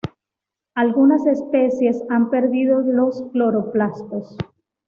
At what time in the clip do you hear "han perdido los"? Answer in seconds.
2.09-3.21